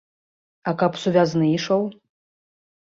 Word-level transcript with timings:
А 0.71 0.73
каб 0.83 0.97
сувязны 1.03 1.47
ішоў? 1.59 1.89